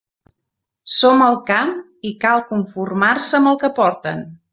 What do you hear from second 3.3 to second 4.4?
amb el que porten.